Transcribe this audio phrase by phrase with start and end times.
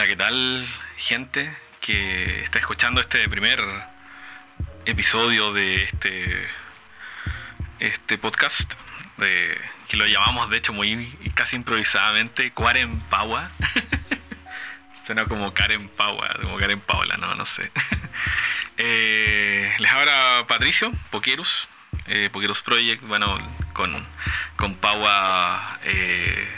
[0.00, 3.60] Hola, ¿qué tal, gente que está escuchando este primer
[4.86, 6.48] episodio de este,
[7.80, 8.72] este podcast?
[9.18, 13.50] De, que lo llamamos, de hecho, muy casi improvisadamente, Karen Paua.
[15.04, 17.70] Suena como Karen Paua, como Karen Paula, no, no sé.
[18.78, 21.68] Eh, les habla Patricio, Pokerus,
[22.06, 23.36] eh, Pokerus Project, bueno,
[23.74, 24.06] con,
[24.56, 25.78] con Paua.
[25.84, 26.48] Eh,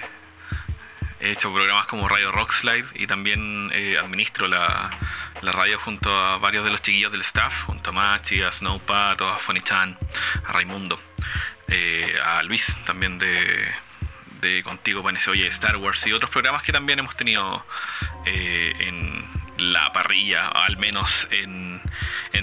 [1.23, 4.90] He hecho programas como Radio Rockslide y también eh, administro la,
[5.40, 9.39] radio junto a varios de los chiquillos del staff, junto a Machi, a Snowpat, a
[9.63, 9.96] Chan,
[10.44, 11.00] a Raimundo,
[11.68, 13.72] eh, a Luis también de,
[14.40, 17.64] de Contigo Panese Oye Star Wars y otros programas que también hemos tenido
[18.27, 19.25] eh, en
[19.58, 21.80] la parrilla, al menos en,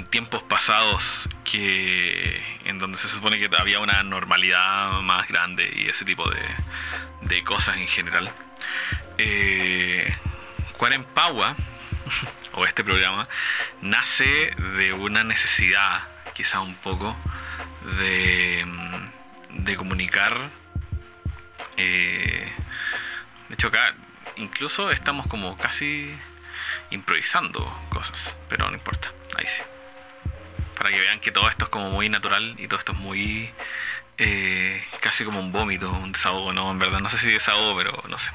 [0.09, 6.05] tiempos pasados que en donde se supone que había una normalidad más grande y ese
[6.05, 8.33] tipo de cosas en general.
[9.17, 10.15] Eh,
[11.13, 11.55] Paua,
[12.53, 13.27] o este programa,
[13.81, 16.03] nace de una necesidad,
[16.33, 17.15] quizá un poco,
[17.99, 20.49] de, mm, comunicar.
[21.77, 22.51] Eh,
[23.47, 23.93] de hecho, acá
[24.35, 26.11] incluso estamos como casi
[26.89, 29.61] improvisando cosas, pero no importa, ahí sí.
[30.75, 33.51] Para que vean que todo esto es como muy natural y todo esto es muy
[34.21, 38.03] eh, casi como un vómito, un desahogo, no, en verdad, no sé si desahogo, pero
[38.09, 38.31] no sé.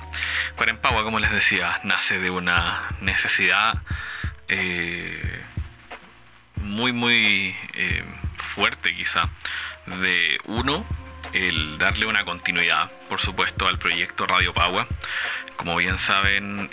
[0.57, 3.83] Cuarempagua, como les decía, nace de una necesidad
[4.49, 5.43] eh,
[6.57, 8.03] muy, muy eh,
[8.39, 9.29] fuerte quizá,
[9.87, 10.87] de uno,
[11.35, 14.87] el darle una continuidad, por supuesto, al proyecto Radio Pagua.
[15.57, 16.71] Como bien saben,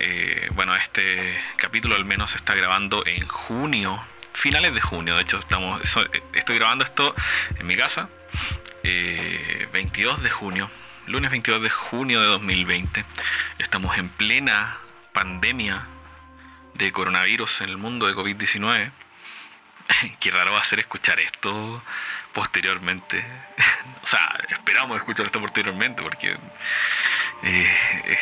[0.53, 5.15] bueno, este capítulo al menos se está grabando en junio, finales de junio.
[5.15, 5.81] De hecho, estamos,
[6.33, 7.15] estoy grabando esto
[7.57, 8.09] en mi casa,
[8.83, 10.69] 22 eh, de junio,
[11.07, 13.05] lunes 22 de junio de 2020.
[13.59, 14.77] Estamos en plena
[15.13, 15.85] pandemia
[16.73, 18.91] de coronavirus en el mundo de COVID-19.
[20.19, 21.83] Qué raro va a ser escuchar esto
[22.33, 23.23] posteriormente.
[24.03, 26.37] o sea, esperamos escuchar esto posteriormente porque,
[27.43, 28.17] eh,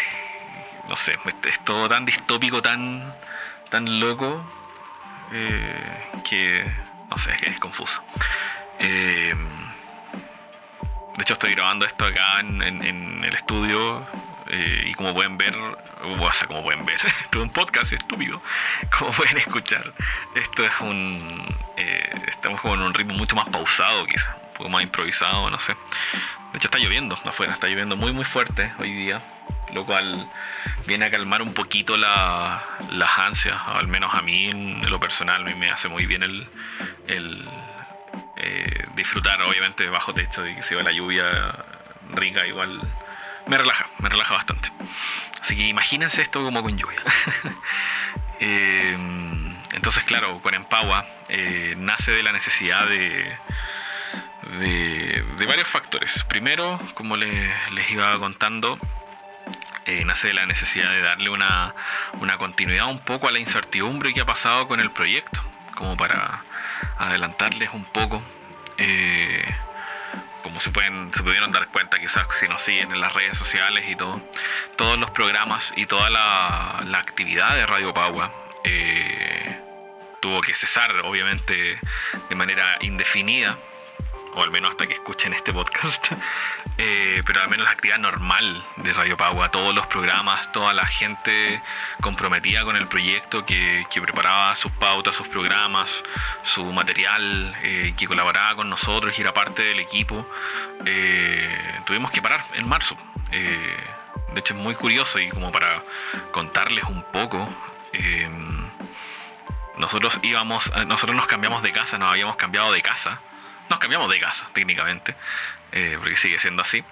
[0.87, 3.13] no sé, es, todo tan distópico, tan,
[3.69, 4.58] tan loco,
[5.31, 6.65] eh, que,
[7.09, 8.03] no sé, es, es confuso.
[11.19, 14.07] De hecho, estoy grabando esto acá en, el estudio
[14.47, 15.53] eh, y como pueden ver,
[16.01, 18.41] o sea, como pueden ver, esto es un podcast estúpido.
[18.97, 19.91] Como pueden escuchar,
[20.35, 21.27] esto es un.
[22.49, 25.73] Estamos como en un ritmo mucho más pausado, quizás, un poco más improvisado, no sé.
[26.51, 29.21] De hecho, está lloviendo afuera, está lloviendo muy, muy fuerte hoy día,
[29.71, 30.27] lo cual
[30.87, 35.69] viene a calmar un poquito las ansias, al menos a mí en lo personal, me
[35.69, 37.47] hace muy bien el
[38.37, 41.53] eh, disfrutar obviamente bajo techo y que se va la lluvia
[42.15, 42.81] rica igual
[43.45, 44.71] me relaja, me relaja bastante.
[45.39, 47.03] Así que imagínense esto como con lluvia.
[48.41, 48.95] Eh,
[49.73, 53.37] entonces, claro, con Empagua eh, nace de la necesidad de,
[55.47, 56.23] varios factores.
[56.25, 57.51] Primero, como les,
[57.91, 58.79] iba contando,
[60.05, 61.73] nace de la necesidad de darle una,
[62.19, 65.41] una continuidad un poco a la incertidumbre que ha pasado con el proyecto,
[65.75, 66.43] como para
[66.97, 68.21] adelantarles un poco.
[68.77, 69.43] Eh,
[70.43, 73.85] como se, pueden, se pudieron dar cuenta quizás si nos siguen en las redes sociales
[73.89, 74.21] y todo,
[74.77, 78.31] todos los programas y toda la, actividad de Radio Pagua
[78.63, 79.58] eh,
[80.19, 81.79] tuvo que cesar obviamente
[82.29, 83.57] de manera indefinida
[84.35, 86.07] o al menos hasta que escuchen este podcast,
[86.77, 90.85] eh, pero al menos la actividad normal de Radio Pagua, todos los programas, toda la
[90.85, 91.61] gente
[92.01, 96.03] comprometida con el proyecto que, preparaba sus pautas, sus programas,
[96.41, 100.25] su material, eh, que colaboraba con nosotros y era parte del equipo,
[100.85, 102.97] eh, tuvimos que parar en marzo.
[103.31, 105.83] de hecho es muy curioso y como para
[106.31, 107.49] contarles un poco,
[109.79, 113.19] nosotros íbamos, nosotros nos cambiamos de casa, nos habíamos cambiado de casa
[113.69, 115.15] nos cambiamos de casa, técnicamente,
[115.71, 116.83] eh, porque sigue siendo así.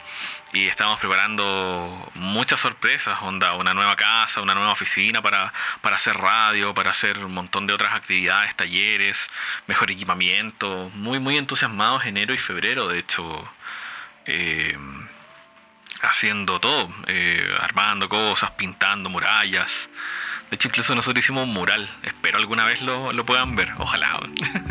[0.54, 5.52] Y estamos preparando muchas sorpresas, onda, una nueva casa, una nueva oficina para,
[5.82, 9.30] hacer radio, para hacer un montón de otras actividades, talleres,
[9.66, 10.92] mejor equipamiento.
[10.94, 13.50] Muy, muy entusiasmados enero y febrero, de hecho.
[14.26, 14.78] Eh,
[16.02, 19.90] haciendo todo, eh, armando cosas, pintando murallas.
[20.50, 21.90] De hecho, incluso nosotros hicimos un mural.
[22.04, 23.70] Espero alguna vez lo, lo puedan ver.
[23.80, 24.20] Ojalá.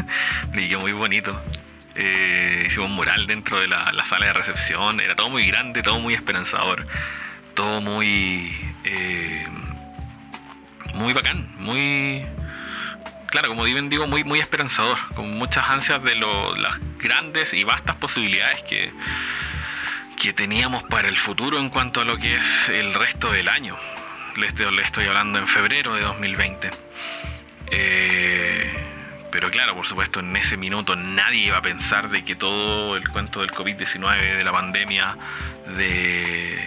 [0.55, 1.39] y muy bonito.
[1.95, 5.01] Eh, hicimos un mural dentro de la, sala de recepción.
[5.01, 6.87] Era todo muy grande, todo muy esperanzador.
[7.55, 8.55] Todo muy.
[8.85, 9.47] Eh,
[10.95, 12.25] muy bacán, muy.
[13.27, 14.97] Claro, como bien digo, muy, muy esperanzador.
[15.15, 18.93] Con muchas ansias de las grandes y vastas posibilidades que,
[20.17, 23.77] que teníamos para el futuro en cuanto a lo que es el resto del año.
[24.37, 24.47] Le
[24.83, 26.71] estoy, hablando en febrero de 2020.
[27.71, 28.71] Eh,
[29.31, 33.09] pero claro, por supuesto, en ese minuto nadie iba a pensar de que todo el
[33.09, 35.17] cuento del COVID-19, de la pandemia,
[35.77, 36.59] de,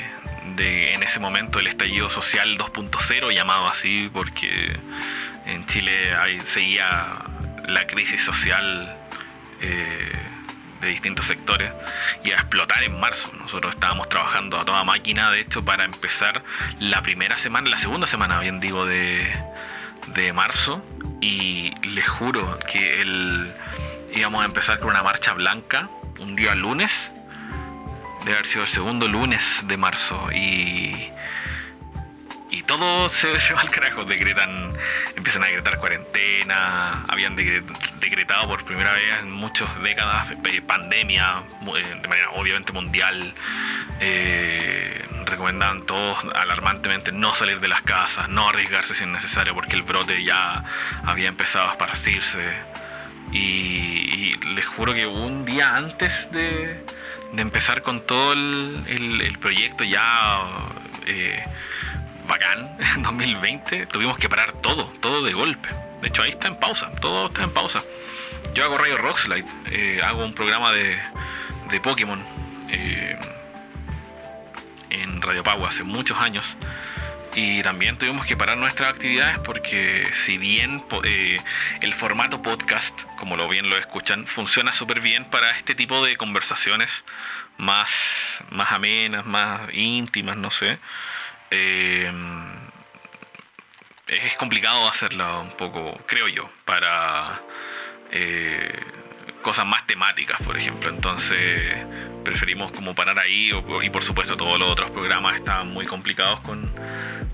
[0.58, 4.78] en ese momento el estallido social 2.0, llamado así, porque
[5.46, 6.14] en Chile
[6.44, 7.24] seguía
[7.68, 8.96] la crisis social
[9.62, 10.12] eh,
[10.82, 11.72] de distintos sectores
[12.24, 13.32] y a explotar en marzo.
[13.38, 16.44] Nosotros estábamos trabajando a toda máquina, de hecho, para empezar
[16.80, 19.32] la primera semana, la segunda semana, bien digo, de,
[20.16, 20.84] de marzo.
[21.22, 23.54] Y les juro que el,
[24.14, 25.90] íbamos a empezar con una marcha blanca
[26.20, 27.12] un día lunes.
[28.22, 30.32] Debe haber sido el segundo lunes de marzo.
[30.32, 31.12] Y
[32.52, 34.04] y todo se, se, va al carajo.
[34.04, 34.74] Decretan,
[35.16, 41.44] empiezan a decretar cuarentena, habían decretado por primera vez en muchas décadas eh, pandemia,
[41.76, 43.34] eh, de manera obviamente mundial.
[44.00, 49.76] Eh, recomendaban todos alarmantemente no salir de las casas, no arriesgarse si es necesario, porque
[49.76, 50.64] el brote ya
[51.06, 52.54] había empezado a esparcirse.
[53.32, 56.84] Y, les juro que un día antes de,
[57.38, 60.70] empezar con todo el proyecto ya
[61.10, 61.44] eh,
[62.30, 65.68] bacán, en 2020 tuvimos que parar todo, todo de golpe.
[66.02, 67.82] De hecho, ahí está en pausa, todo está en pausa.
[68.54, 70.98] Yo hago Radio Rockslide, eh, hago un programa de,
[71.70, 72.24] de Pokémon
[72.70, 73.20] eh,
[74.90, 76.56] en Radio Pau hace muchos años.
[77.36, 81.40] Y también tuvimos que parar nuestras actividades porque si bien eh,
[81.82, 86.16] el formato podcast, como lo bien lo escuchan, funciona súper bien para este tipo de
[86.16, 87.04] conversaciones
[87.58, 90.80] más, más amenas, más íntimas, no sé
[91.52, 92.12] eh,
[94.08, 97.42] es complicado hacerlo un poco, creo yo, para
[98.12, 98.72] eh,
[99.42, 100.90] cosas más temáticas, por ejemplo.
[100.90, 101.78] Entonces
[102.24, 103.52] preferimos como parar ahí
[103.82, 106.72] y por supuesto todos los otros programas están muy complicados con,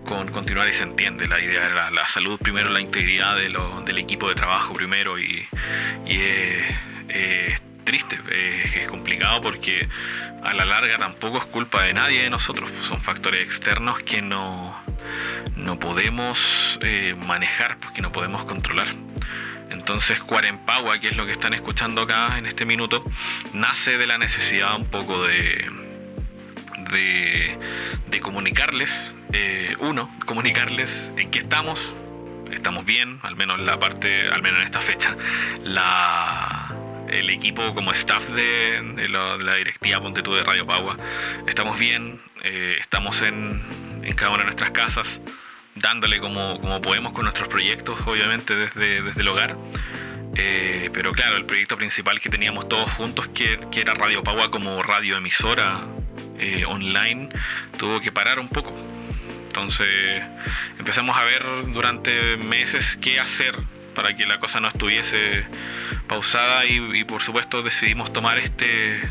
[0.06, 1.28] con continuar y se entiende.
[1.28, 5.18] La idea era la, salud primero, la integridad de lo, del equipo de trabajo primero
[5.20, 5.48] y,
[6.06, 6.18] y
[7.86, 8.20] triste,
[8.76, 9.88] es complicado porque
[10.44, 14.76] a la larga tampoco es culpa de nadie de nosotros, son factores externos que no,
[15.56, 18.88] no podemos eh, manejar, porque no podemos controlar.
[19.70, 23.04] Entonces Cuarempagua, que es lo que están escuchando acá en este minuto,
[23.54, 25.70] nace de la necesidad un poco de,
[26.92, 31.94] de, comunicarles, eh, uno, comunicarles en qué estamos,
[32.52, 35.16] estamos bien, al menos la parte, al menos en esta fecha,
[35.64, 36.85] la
[37.20, 40.98] el equipo como staff de, la, directiva Ponte tú de Radio Pagua.
[41.48, 43.62] Estamos bien, eh, estamos en,
[44.16, 45.20] cada una de nuestras casas,
[45.76, 49.56] dándole como, podemos con nuestros proyectos, obviamente desde, desde el hogar.
[50.36, 54.84] Eh, pero claro, el proyecto principal que teníamos todos juntos, que, era Radio Pagua como
[54.84, 55.86] radioemisora
[56.38, 57.30] eh, online,
[57.78, 58.74] tuvo que parar un poco.
[59.48, 60.22] Entonces
[60.78, 63.56] empezamos a ver durante meses qué hacer
[63.96, 65.46] para que la cosa no estuviese
[66.08, 69.02] pausada y, por supuesto decidimos tomar este,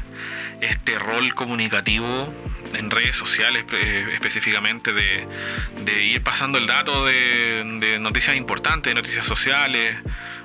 [0.60, 2.32] este rol comunicativo
[2.75, 3.64] en redes sociales
[4.12, 9.96] específicamente de, ir pasando el dato de, noticias importantes, de noticias sociales,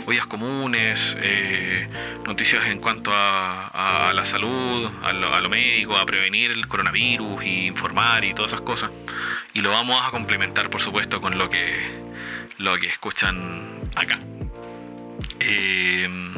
[0.05, 1.87] ollas comunes, eh,
[2.25, 8.23] noticias en cuanto a, la salud, a lo, médico, a prevenir el coronavirus y informar
[8.25, 8.91] y todas esas cosas.
[9.53, 12.08] Y lo vamos a complementar por supuesto con lo que,
[12.59, 14.19] lo que escuchan acá.
[15.39, 16.35] Em,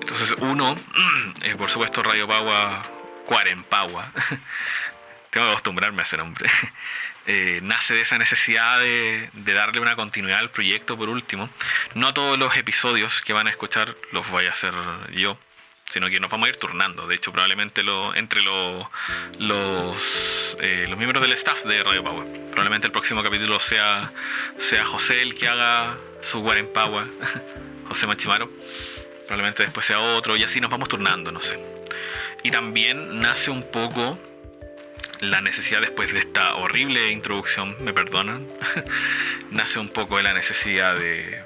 [0.00, 0.76] entonces, uno,
[1.42, 2.82] eh, por supuesto, Radio Pagua,
[3.26, 4.12] Cuarempagua,
[5.30, 6.50] tengo que acostumbrarme a ese nombre,
[7.26, 11.48] eh, nace de esa necesidad de, darle una continuidad al proyecto, por último.
[11.94, 14.74] No todos los episodios que van a escuchar los voy a hacer
[15.12, 15.38] yo,
[15.90, 17.06] sino que nos vamos a ir turnando.
[17.06, 17.82] De hecho, probablemente
[18.14, 18.86] entre los,
[20.60, 24.10] eh, los miembros del staff de Radio Power, probablemente el próximo capítulo sea,
[24.84, 27.06] José el que haga su Power,
[27.88, 28.50] José Machimaro.
[29.26, 31.58] Probablemente después sea otro y así nos vamos turnando, no sé.
[32.44, 34.18] Y también nace un poco
[35.20, 38.46] la necesidad después de esta horrible introducción, me perdonan,
[39.50, 41.42] nace un poco de la necesidad de,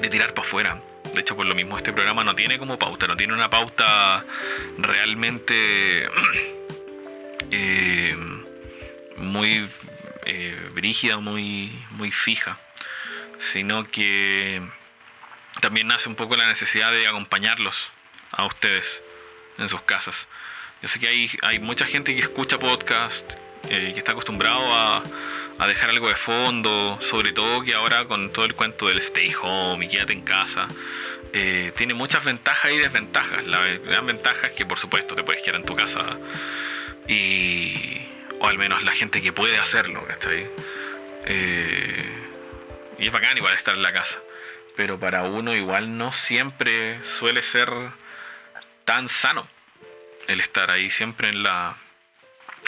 [0.00, 0.82] de tirar para afuera
[1.14, 4.24] de hecho, por lo mismo, este programa no tiene como pauta, no tiene una pauta
[4.78, 6.04] realmente
[7.50, 8.16] eh,
[9.16, 9.68] muy
[10.24, 12.58] eh, muy, muy fija,
[13.38, 14.62] sino que
[15.60, 17.90] también nace un poco la necesidad de acompañarlos
[18.30, 19.02] a ustedes
[19.58, 20.28] en sus casas.
[20.80, 23.30] Yo sé que hay, hay mucha gente que escucha podcast,
[23.70, 25.02] eh, que está acostumbrado a,
[25.66, 29.84] dejar algo de fondo, sobre todo que ahora con todo el cuento del stay home
[29.84, 30.66] y quédate en casa,
[31.32, 33.46] eh, tiene muchas ventajas y desventajas.
[33.46, 36.18] La gran ventaja es que por supuesto te puedes quedar en tu casa
[37.06, 38.08] y
[38.40, 40.50] o al menos la gente que puede hacerlo, ¿cachai?
[41.26, 42.22] Eh,
[42.98, 44.18] y es bacán igual estar en la casa,
[44.74, 47.70] pero para uno igual no siempre suele ser
[48.84, 49.46] tan sano
[50.26, 51.76] el estar ahí siempre en la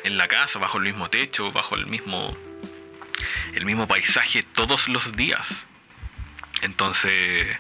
[0.05, 2.37] en la casa, bajo el mismo techo, bajo el mismo
[3.55, 5.67] el mismo paisaje todos los días.
[6.63, 7.59] Entonces,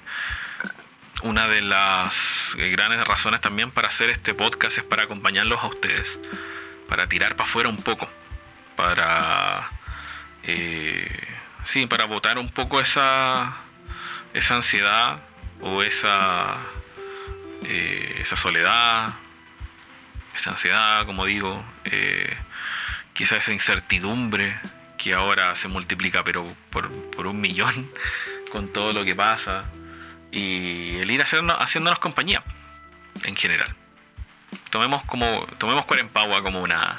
[1.23, 6.19] una de las grandes razones también para hacer este podcast es para acompañarlos a ustedes,
[6.89, 8.09] para tirar para afuera un poco,
[8.77, 9.71] para
[10.43, 11.27] eh,
[11.65, 13.57] sí, para botar un poco esa
[14.35, 15.21] esa ansiedad
[15.61, 16.57] o esa
[17.67, 19.15] eh, esa soledad,
[20.35, 22.37] esa ansiedad, como digo, eh,
[23.12, 24.59] quizá esa incertidumbre
[24.99, 26.87] que ahora se multiplica pero por,
[27.26, 27.91] un millón
[28.53, 29.64] con todo lo que pasa
[30.31, 32.43] y el ir haciéndonos, haciéndonos compañía
[33.25, 33.75] en general.
[34.71, 36.99] Tomemos como tomemos Cuarempagua como una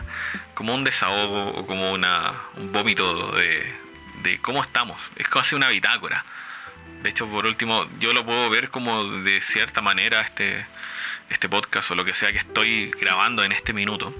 [0.53, 3.71] como un desahogo o como una, un vómito de,
[4.23, 5.11] de cómo estamos.
[5.15, 6.25] Es casi una bitácora.
[7.03, 10.65] De hecho, por último, yo lo puedo ver como de cierta manera este,
[11.29, 14.13] este podcast o lo que sea que estoy grabando en este minuto.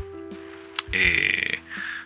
[0.92, 1.60] Eh,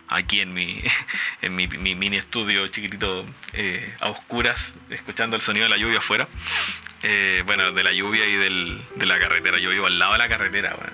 [0.08, 0.82] aquí en mi,
[1.42, 6.28] en mi, mini estudio chiquitito eh, a oscuras, escuchando el sonido de la lluvia afuera.
[7.02, 9.58] Eh, bueno, de la lluvia y del, de la carretera.
[9.58, 10.76] Yo vivo al lado de la carretera,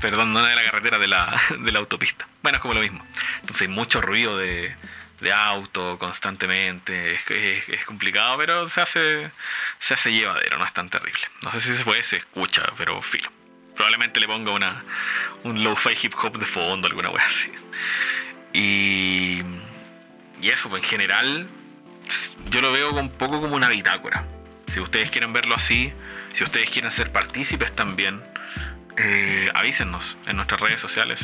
[0.00, 2.28] Perdón, no de la carretera, de la, de la autopista.
[2.42, 3.04] Bueno, es como lo mismo.
[3.40, 4.74] Entonces hay mucho ruido de,
[5.20, 7.14] de auto constantemente.
[7.14, 9.30] Es, complicado, pero se hace,
[9.78, 11.20] se hace llevadero, no es tan terrible.
[11.42, 13.30] No sé si se puede, se escucha, pero filo.
[13.74, 14.84] Probablemente le ponga una,
[15.44, 17.50] un low-fi hip hop de fondo, alguna wea así.
[18.52, 19.42] Y,
[20.40, 21.46] y eso, pues en general,
[22.50, 24.24] yo lo veo un poco como una bitácora.
[24.68, 25.92] Si ustedes quieren verlo así,
[26.32, 28.20] si ustedes quieren ser partícipes también,
[28.96, 31.20] eh, avísenos en nuestras redes sociales.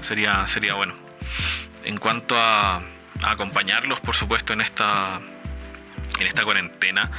[0.00, 0.94] Sería, sería bueno.
[1.84, 2.82] En cuanto a,
[3.22, 5.20] acompañarlos, por supuesto, en esta,
[6.18, 7.10] en esta cuarentena,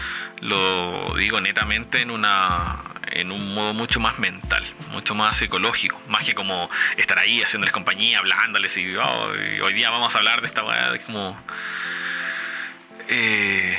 [0.42, 2.82] lo digo netamente en una
[3.12, 7.72] en un modo mucho más mental, mucho más psicológico, más que como estar ahí haciéndoles
[7.72, 9.28] compañía, hablándoles y, oh,
[9.64, 11.38] hoy día vamos a hablar de esta weá, es como
[13.08, 13.78] eh,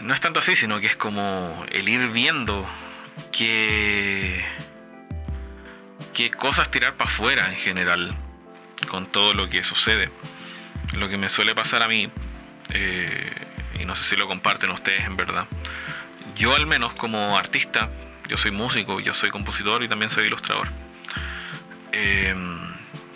[0.00, 2.66] no es tanto así, sino que es como el ir viendo
[3.30, 4.44] qué,
[6.14, 8.16] qué cosas tirar para afuera en general
[8.88, 10.10] con todo lo que sucede.
[10.94, 12.10] Lo que me suele pasar a mí,
[12.70, 13.32] eh,
[13.80, 15.46] y no sé si lo comparten ustedes en verdad,
[16.36, 17.90] yo al menos como artista,
[18.28, 20.68] yo soy músico, yo soy compositor y también soy ilustrador.
[21.92, 22.58] Em,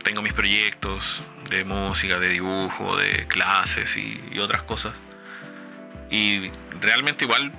[0.03, 4.93] tengo mis proyectos de música, de dibujo, de clases y otras cosas.
[6.11, 7.53] Y realmente igual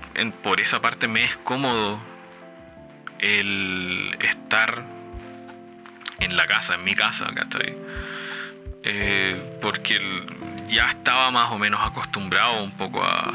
[0.44, 2.00] por esa parte me es cómodo
[3.20, 4.84] el estar
[6.20, 7.76] en la casa, en mi casa, ¿cachai?
[8.90, 10.00] Eh, porque
[10.70, 13.34] ya estaba más o menos acostumbrado un poco a,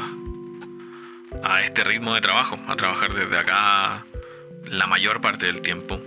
[1.43, 4.03] a este ritmo de trabajo, a trabajar desde acá
[4.65, 6.01] la mayor parte del tiempo.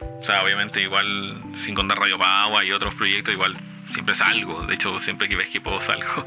[0.00, 3.56] O sea, obviamente igual sin contar Radio Pagua y otros proyectos, igual
[3.92, 6.26] siempre salgo, de hecho siempre que ves que puedo salgo,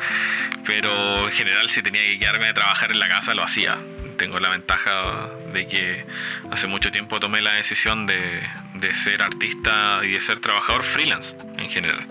[0.65, 3.77] pero en general si tenía que quedarme a trabajar en la casa lo hacía.
[4.17, 6.05] Tengo la ventaja de que
[6.49, 8.41] hace mucho tiempo tomé la decisión de,
[8.75, 12.07] de ser artista y de ser trabajador freelance en general,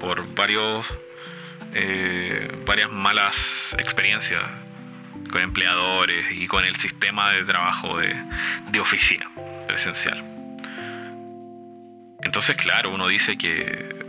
[0.00, 0.86] por varios,
[1.74, 4.42] eh, varias malas experiencias
[5.30, 8.16] con empleadores y con el sistema de trabajo de,
[8.70, 9.30] de oficina
[9.68, 10.24] presencial.
[12.22, 14.04] Entonces, claro, uno dice que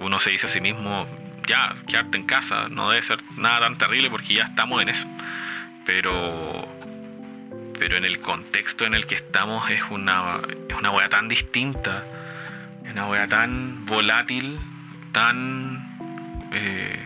[0.00, 1.06] uno se dice a sí mismo,
[1.46, 5.06] ya, quedarte en casa no debe ser nada tan terrible porque ya estamos en eso.
[5.86, 6.66] Pero,
[7.78, 12.04] pero en el contexto en el que estamos es una, es una wea tan distinta,
[12.84, 14.58] es una wea tan volátil,
[15.14, 16.50] tan...
[16.52, 17.00] Eh,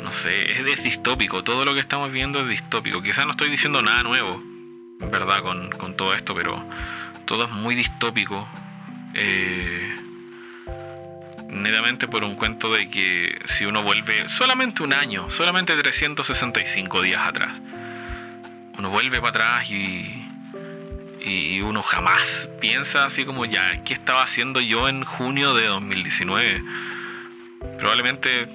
[0.00, 1.44] no sé, es, distópico.
[1.44, 3.00] Todo lo que estamos viendo es distópico.
[3.00, 4.42] Quizás no estoy diciendo nada nuevo,
[4.98, 6.60] verdad, con, con todo esto, pero
[7.24, 8.48] todo es muy distópico.
[9.14, 9.96] Eh,
[11.48, 17.20] netamente por un cuento de que si uno vuelve solamente un año, solamente 365 días
[17.24, 17.60] atrás,
[18.78, 20.24] uno vuelve para atrás y,
[21.24, 26.62] y uno jamás piensa así como ya, ¿qué estaba haciendo yo en junio de 2019?
[27.78, 28.48] Probablemente,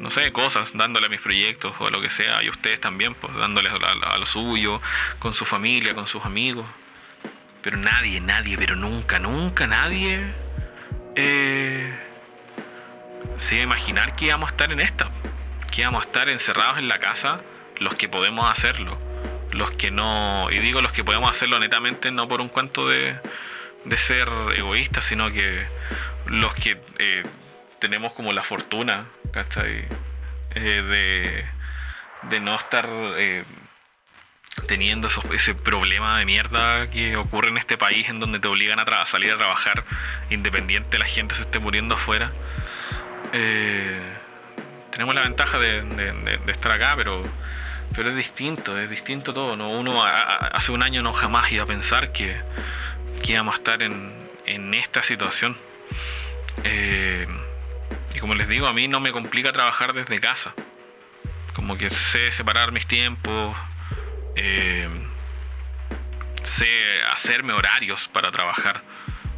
[0.00, 3.34] no sé, cosas, dándole a mis proyectos o lo que sea, y ustedes también, pues
[3.34, 4.80] dándoles a, lo suyo,
[5.18, 6.66] con su familia, con sus amigos.
[7.62, 10.24] Pero nadie, nadie, pero nunca, nunca nadie...
[11.16, 12.08] Eh,
[13.36, 15.10] se a imaginar que íbamos a estar en esta,
[15.72, 17.40] que íbamos a estar encerrados en la casa
[17.78, 18.98] los que podemos hacerlo,
[19.52, 23.16] los que no, y digo los que podemos hacerlo netamente no por un cuento de,
[23.84, 25.66] de ser egoístas, sino que
[26.26, 27.22] los que eh,
[27.78, 29.86] tenemos como la fortuna, ¿cachai?
[30.54, 31.46] Eh,
[32.30, 33.44] de, no estar eh,
[34.66, 39.06] teniendo ese problema de mierda que ocurre en este país en donde te obligan a
[39.06, 39.84] salir a trabajar
[40.30, 42.32] independiente la gente se esté muriendo afuera.
[44.90, 47.22] tenemos la ventaja de, estar acá, pero,
[47.96, 49.56] es distinto, es distinto todo.
[49.56, 49.70] ¿no?
[49.70, 52.36] Uno hace un año no jamás iba a pensar que,
[53.22, 54.12] que íbamos a estar en,
[54.46, 55.56] en esta situación.
[56.64, 57.26] Eh,
[58.14, 60.54] y como les digo, a mí no me complica trabajar desde casa.
[61.54, 63.56] Como que sé separar mis tiempos,
[64.36, 64.88] eh,
[66.42, 66.68] sé
[67.12, 68.82] hacerme horarios para trabajar.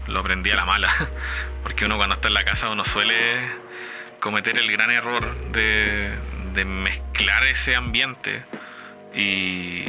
[0.06, 0.92] Lo aprendí a la mala,
[1.62, 3.50] porque uno cuando está en la casa uno suele
[4.20, 6.18] cometer el gran error de,
[6.64, 8.44] mezclar ese ambiente
[9.14, 9.86] y,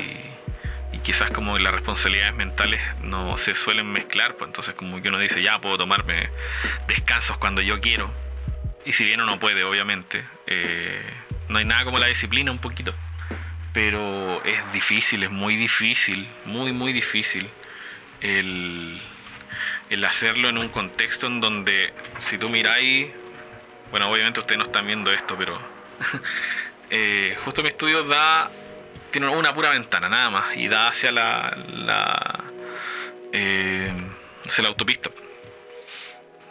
[0.93, 5.19] y quizás como las responsabilidades mentales no se suelen mezclar, pues entonces como que uno
[5.19, 6.29] dice, ya puedo tomarme
[6.87, 8.09] descansos cuando yo quiero.
[8.85, 11.03] Y si bien uno puede, obviamente, eh,
[11.49, 12.93] no hay nada como la disciplina un poquito.
[13.73, 17.49] Pero es difícil, es muy difícil, muy, muy difícil
[18.21, 18.99] el,
[19.89, 23.11] el hacerlo en un contexto en donde si tú miráis,
[23.91, 25.59] bueno, obviamente ustedes no están viendo esto, pero
[26.89, 28.51] eh, justo mi estudio da
[29.11, 32.43] tiene una pura ventana nada más y da hacia la, la
[33.33, 33.93] eh,
[34.45, 35.09] hacia la autopista.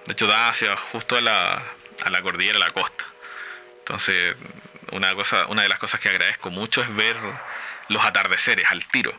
[0.06, 1.62] De hecho da hacia justo a la,
[2.04, 3.04] a la cordillera, a la costa.
[3.80, 4.36] Entonces,
[4.92, 7.16] una cosa, una de las cosas que agradezco mucho es ver
[7.88, 9.12] los atardeceres al tiro.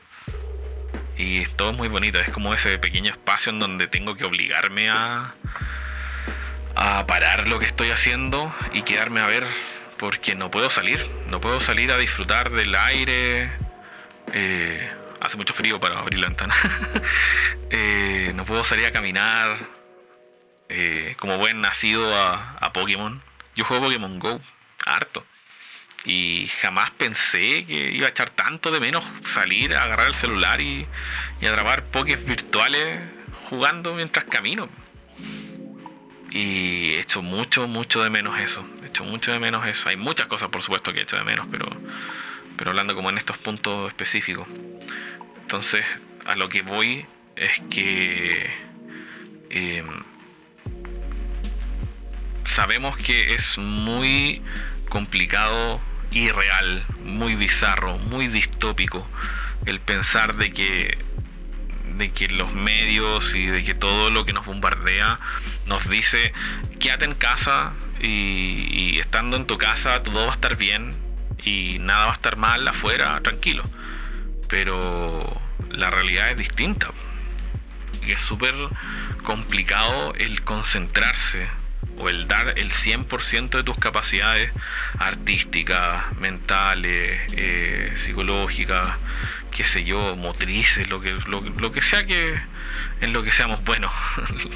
[1.17, 4.89] Y todo es muy bonito, es como ese pequeño espacio en donde tengo que obligarme
[4.89, 5.35] a,
[6.75, 9.45] a parar lo que estoy haciendo y quedarme a ver
[9.97, 13.51] porque no puedo salir, no puedo salir a disfrutar del aire.
[14.33, 16.55] Eh, hace mucho frío para abrir la ventana.
[17.73, 19.55] Eh, no puedo salir a caminar.
[20.73, 23.21] Eh, como buen nacido a, Pokémon.
[23.55, 24.39] Yo juego Pokémon Go,
[24.85, 25.25] harto.
[26.05, 30.61] Y jamás pensé que iba a echar tanto de menos salir a agarrar el celular
[30.61, 30.87] y,
[31.41, 33.01] y a grabar Pokés virtuales
[33.49, 34.69] jugando mientras camino.
[36.31, 38.65] Y he hecho mucho, mucho de menos eso.
[38.81, 39.89] He hecho mucho de menos eso.
[39.89, 41.67] Hay muchas cosas, por supuesto, que he hecho de menos, pero,
[42.55, 44.47] pero hablando como en estos puntos específicos.
[45.41, 45.85] Entonces,
[46.25, 47.05] a lo que voy
[47.35, 48.49] es que
[49.49, 50.03] em,
[52.43, 54.41] sabemos que es muy
[54.89, 59.07] complicado, irreal, muy bizarro, muy distópico
[59.65, 60.97] el pensar de que
[61.97, 65.19] de que los medios y de que todo lo que nos bombardea
[65.65, 66.33] nos dice
[66.79, 70.95] quédate en casa y, estando en tu casa todo va a estar bien
[71.43, 73.63] y nada va a estar mal afuera, tranquilo.
[74.47, 76.91] Pero la realidad es distinta.
[78.05, 78.53] Y es súper
[79.23, 81.49] complicado el concentrarse
[82.01, 84.51] o el dar el 100% de tus capacidades
[84.97, 88.97] artísticas, mentales, eh, psicológicas,
[89.51, 92.39] qué sé yo, motrices, lo que, lo, que sea que
[93.01, 93.93] en lo que seamos buenos.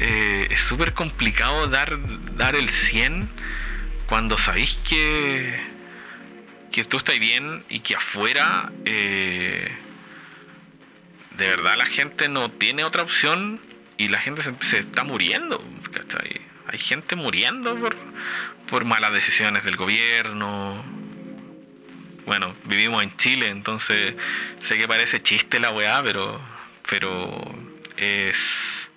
[0.00, 1.96] Eh, es súper complicado dar,
[2.34, 3.30] dar el 100
[4.06, 5.56] cuando sabéis que,
[6.72, 9.70] que tú estás bien y que afuera eh,
[11.36, 13.60] de verdad la gente no tiene otra opción
[13.96, 15.62] y la gente se, está muriendo.
[16.66, 17.96] Hay gente muriendo por,
[18.68, 20.84] por malas decisiones del gobierno,
[22.26, 24.14] bueno, vivimos en Chile, entonces
[24.58, 26.40] sé que parece chiste la weá, pero,
[26.88, 27.54] pero
[27.96, 28.88] es,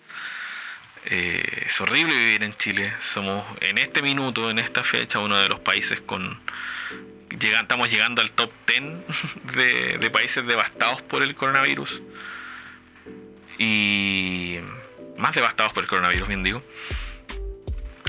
[1.05, 2.93] eh, es horrible vivir en Chile.
[3.01, 6.39] Somos en este minuto, en esta fecha, uno de los países con...
[7.29, 8.83] estamos llegando al top 10
[9.55, 12.01] de, de países devastados por el coronavirus.
[13.59, 14.57] Y
[15.17, 16.63] más devastados por el coronavirus, bien digo.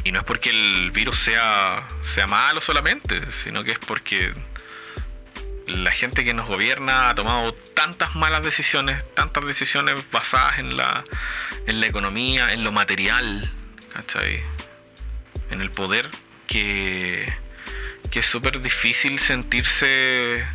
[0.05, 4.35] Y no es porque el virus sea, sea malo solamente, sino que es porque
[5.67, 11.05] la gente que nos gobierna ha tomado tantas malas decisiones, tantas decisiones basadas en la,
[11.67, 13.51] en la economía, en lo material,
[13.93, 14.43] ¿cachai?
[15.51, 16.09] En el poder,
[16.47, 17.27] que,
[18.11, 20.47] que es súper difícil sentirse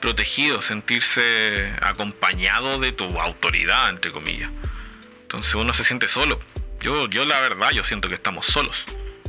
[0.00, 4.50] protegido, sentirse acompañado de tu autoridad, entre comillas.
[5.22, 6.40] Entonces uno se siente solo.
[6.80, 8.84] Yo, yo la verdad, yo siento que estamos solos.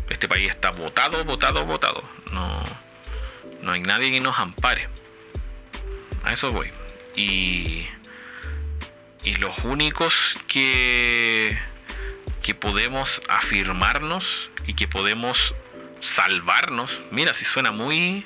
[0.10, 2.04] Este país está votado, votado, votado.
[2.32, 2.62] No,
[3.62, 4.90] no hay nadie que nos ampare.
[6.24, 6.72] A eso voy.
[7.16, 7.88] Y,
[9.24, 11.58] y los únicos que,
[12.42, 15.54] que podemos afirmarnos y que podemos
[16.02, 18.26] salvarnos, mira, si suena muy,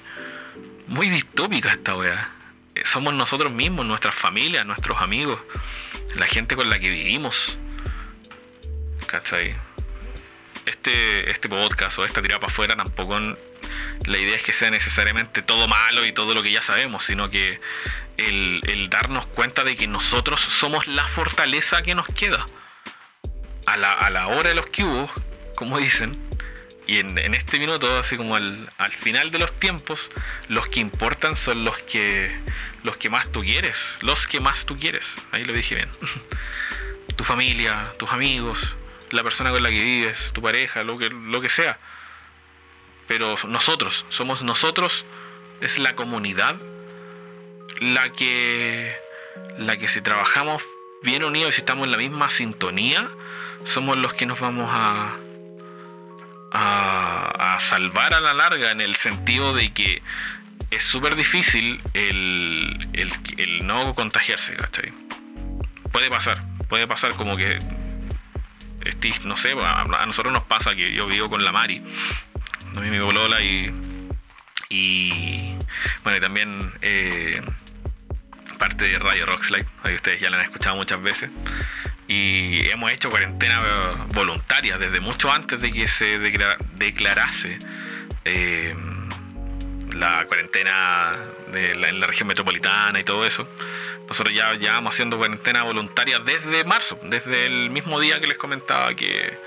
[0.87, 2.31] muy distópica esta weá.
[2.75, 5.39] Eh, somos nosotros mismos, nuestras familias, nuestros amigos,
[6.15, 7.57] la gente con la que vivimos.
[9.13, 9.55] ¿Cachai?
[10.65, 13.19] Este, este podcast o esta tirada para afuera tampoco
[14.07, 17.29] la idea es que sea necesariamente todo malo y todo lo que ya sabemos, sino
[17.29, 17.59] que
[18.17, 22.43] el, darnos cuenta de que nosotros somos la fortaleza que nos queda.
[23.67, 25.11] A la, a la hora de los cubos,
[25.55, 26.19] como dicen,
[26.87, 30.09] y en, en, este minuto, así como al, al, final de los tiempos,
[30.49, 32.35] los que importan son los que,
[32.83, 35.05] los que más tú quieres, los que más tú quieres.
[35.31, 35.89] Ahí lo dije bien.
[37.15, 38.75] tu familia, tus amigos,
[39.13, 41.77] la persona con la que vives, tu pareja, lo que, lo que sea.
[43.07, 45.05] Pero nosotros, somos nosotros,
[45.61, 46.55] es la comunidad
[47.79, 48.95] la que,
[49.57, 50.63] la que si trabajamos
[51.01, 53.09] bien unidos y si estamos en la misma sintonía,
[53.63, 55.15] somos los que nos vamos a,
[56.51, 60.01] a, a salvar a la larga en el sentido de que
[60.71, 64.93] es súper difícil el, el, el, no contagiarse, ¿cachai?
[65.91, 67.59] Puede pasar, puede pasar como que,
[69.23, 71.83] no sé, a, nosotros nos pasa que yo vivo con la Mari,
[72.75, 73.71] mi bolola y,
[74.69, 75.55] y
[76.03, 77.41] bueno, y también eh,
[78.57, 81.29] parte de Radio Rockslide, ahí ustedes ya la han escuchado muchas veces.
[82.07, 83.59] Y hemos hecho cuarentena
[84.13, 87.59] voluntaria desde mucho antes de que se declarase
[88.25, 88.75] eh,
[89.93, 91.17] la cuarentena
[91.53, 93.47] de la, en la región metropolitana y todo eso.
[94.07, 98.93] Nosotros ya llevamos haciendo cuarentena voluntaria desde marzo, desde el mismo día que les comentaba
[98.93, 99.37] que,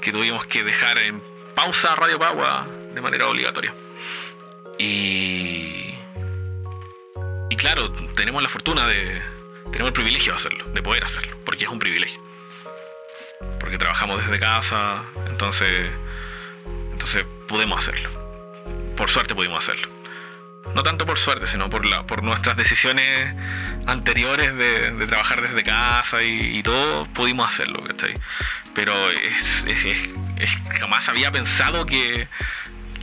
[0.00, 1.22] que tuvimos que dejar en
[1.54, 3.74] pausa Radio Pagua de manera obligatoria.
[4.78, 5.94] Y,
[7.50, 9.20] y claro, tenemos la fortuna de,
[9.72, 12.20] tenemos el privilegio de hacerlo, de poder hacerlo, porque es un privilegio.
[13.60, 15.90] Porque trabajamos desde casa, entonces,
[16.92, 18.08] entonces podemos hacerlo.
[18.96, 19.97] Por suerte pudimos hacerlo.
[20.74, 23.34] No tanto por suerte, sino por, la, por nuestras decisiones
[23.86, 28.14] anteriores de, trabajar desde casa y, y, todo, pudimos hacerlo, ¿cachai?
[28.74, 29.84] Pero es, es,
[30.36, 32.28] es, jamás había pensado que,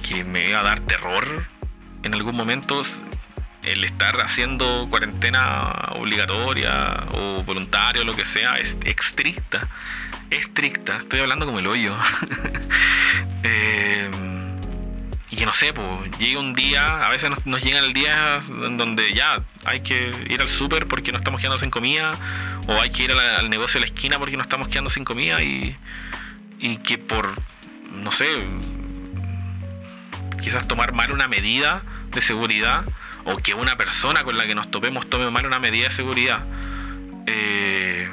[0.07, 1.45] que me iba a dar terror
[2.03, 2.81] en algún momento
[3.65, 9.67] el estar haciendo cuarentena obligatoria o voluntaria o lo que sea es estricta.
[10.29, 10.97] Estricta.
[10.97, 11.97] Estoy hablando como el hoyo.
[13.43, 14.09] eh,
[15.37, 18.77] y no sé, pues llega un día, a veces nos, nos llega el día en
[18.77, 22.11] donde ya hay que ir al súper porque no estamos quedando sin comida,
[22.67, 25.41] o hay que ir al negocio de la esquina porque no estamos quedando sin comida,
[25.43, 25.75] y,
[26.59, 27.35] y que por,
[27.91, 28.27] no sé,
[30.41, 32.85] quizás tomar mal una medida de seguridad
[33.25, 36.45] o que una persona con la que nos topemos tome mal una medida de seguridad,
[37.25, 38.09] eh,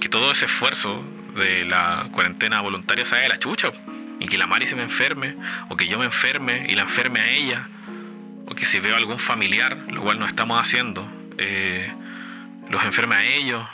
[0.00, 1.04] que todo ese esfuerzo
[1.36, 3.72] de la cuarentena voluntaria salga de la chucha
[4.20, 5.34] y que la Mari se me enferme
[5.68, 7.68] o que yo me enferme y la enferme a ella
[8.46, 11.90] o que si veo algún familiar, lo cual no estamos haciendo, eh,
[12.68, 13.66] los enferme a ellos,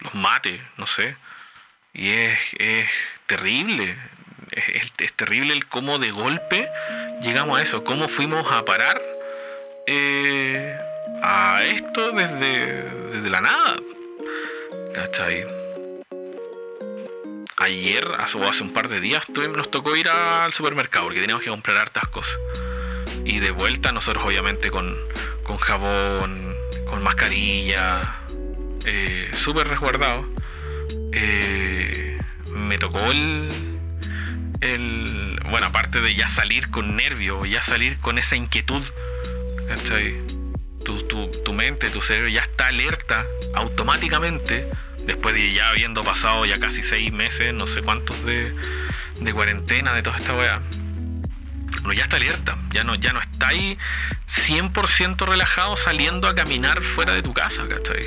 [0.00, 1.16] los mate, no sé.
[1.94, 2.88] Y es, es
[3.26, 3.96] terrible,
[4.50, 6.68] es, terrible el cómo de golpe
[7.22, 9.00] llegamos a eso, cómo fuimos a parar
[9.86, 10.78] eh,
[11.22, 13.76] a esto desde, desde la nada.
[14.94, 15.57] ¿Cachai?
[17.60, 21.76] Ayer, hace un par de días, nos tocó ir al supermercado porque teníamos que comprar
[21.76, 22.38] hartas cosas.
[23.24, 24.96] Y de vuelta, nosotros obviamente con,
[25.42, 26.54] con jabón,
[26.86, 28.20] con mascarilla,
[28.86, 30.24] eh, súper resguardado.
[31.12, 32.18] Eh,
[32.52, 33.48] me tocó el,
[34.60, 35.40] el.
[35.50, 38.82] Bueno, aparte de ya salir con nervio, ya salir con esa inquietud
[39.68, 40.16] ¿cachai?
[40.84, 44.68] Tu, tu, tu, mente, tu cerebro ya está alerta automáticamente,
[45.04, 48.54] después de ya habiendo pasado ya casi seis meses, no sé cuántos de,
[49.20, 50.62] de cuarentena, de toda esta weá.
[51.84, 53.78] Uno ya está alerta, ya no, ya no está ahí
[54.28, 58.02] 100% relajado saliendo a caminar fuera de tu casa, ¿cachai?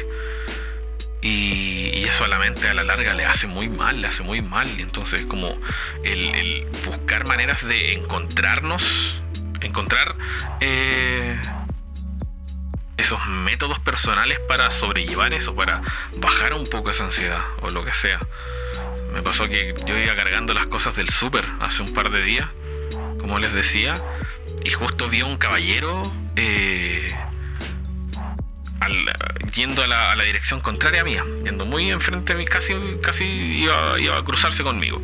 [1.21, 4.23] Y, y, eso a la mente a la larga le hace muy mal, le hace
[4.23, 4.67] muy mal.
[4.77, 5.59] Y entonces como
[6.03, 9.21] el, el buscar maneras de encontrarnos
[9.61, 10.15] encontrar
[10.59, 11.39] eh,
[13.01, 15.81] esos métodos personales para sobrellevar eso, para
[16.17, 18.19] bajar un poco esa ansiedad o lo que sea.
[19.13, 22.47] Me pasó que yo iba cargando las cosas del súper hace un par de días,
[23.19, 23.93] como les decía,
[24.63, 26.03] y justo vi a un caballero
[26.35, 27.07] eh,
[29.53, 34.23] yendo a la, a dirección contraria a mía, yendo muy enfrente casi, casi iba, a
[34.23, 35.01] cruzarse conmigo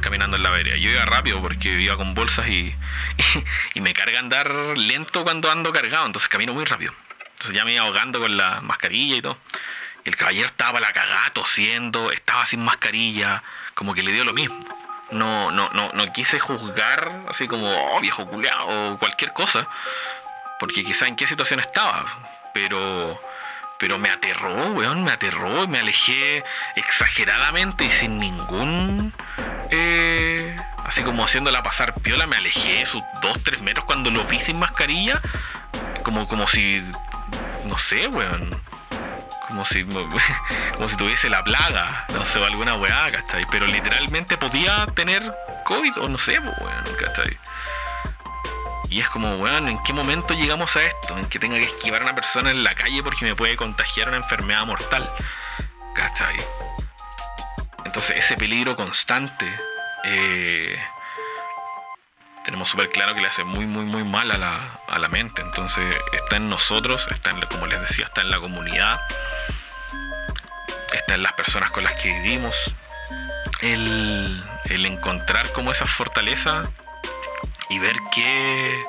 [0.00, 0.76] caminando en la vereda.
[0.76, 2.72] Yo iba rápido porque iba con bolsas y,
[3.74, 6.92] y, me carga andar lento cuando ando cargado, entonces camino muy rápido.
[7.38, 9.38] Entonces ya me iba ahogando con la mascarilla y todo.
[10.04, 14.32] El caballero estaba para la cagada, tosiendo, estaba sin mascarilla, como que le dio lo
[14.32, 14.58] mismo.
[15.12, 19.68] No, no, no, no quise juzgar así como, oh, viejo culeado o cualquier cosa,
[20.58, 22.04] porque quizá en qué situación estaba,
[22.52, 23.20] pero,
[23.78, 29.14] pero me aterró, weón, me aterró y me alejé exageradamente y sin ningún...
[29.70, 34.58] Eh, así como haciéndola pasar piola, me alejé sus 2-3 metros cuando lo vi sin
[34.58, 35.22] mascarilla,
[36.02, 36.82] como, como si...
[37.68, 38.48] No sé, weón.
[39.48, 39.84] Como si,
[40.74, 43.46] como si tuviese la plaga, no sé, o alguna weá, ¿cachai?
[43.50, 45.22] Pero literalmente podía tener
[45.64, 47.38] COVID o no sé, weón, ¿cachai?
[48.90, 51.18] Y es como, weón, ¿en qué momento llegamos a esto?
[51.18, 54.08] En que tenga que esquivar a una persona en la calle porque me puede contagiar
[54.08, 55.10] una enfermedad mortal.
[55.94, 56.36] ¿Cachai?
[57.84, 59.46] Entonces ese peligro constante
[60.04, 60.78] eh,
[62.48, 65.42] tenemos súper claro que le hace muy, muy, muy mal a la, a la mente.
[65.42, 68.98] Entonces está en nosotros, está en, como les decía, está en la comunidad,
[70.94, 72.56] está en las personas con las que vivimos.
[73.60, 76.62] El, el encontrar como esa fortaleza
[77.68, 78.82] y ver qué,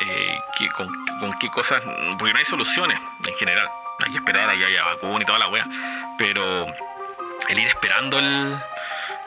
[0.00, 0.38] eh,
[0.74, 1.82] con, qué cosas,
[2.18, 3.68] porque no hay soluciones en general,
[4.06, 5.66] hay que esperar a que haya vacuna y toda la wea,
[6.16, 6.66] pero
[7.50, 8.58] el ir esperando el,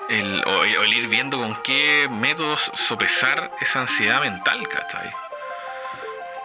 [0.09, 5.11] el, o, ir viendo con qué métodos sopesar esa ansiedad mental, ¿cachai?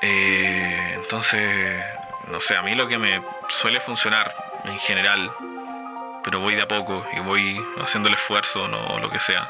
[0.02, 1.84] Eh, entonces,
[2.28, 5.30] no sé, a mí lo que me suele funcionar en general,
[6.24, 9.48] pero voy de a poco y voy haciendo el esfuerzo, no lo que sea,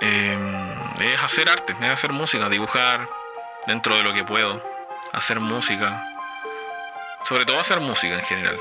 [0.00, 3.08] Em, es hacer arte, es hacer música, dibujar
[3.66, 4.62] dentro de lo que puedo,
[5.12, 6.06] hacer música,
[7.26, 8.60] sobre todo hacer música en general,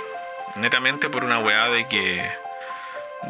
[0.55, 2.31] netamente por una weá de que,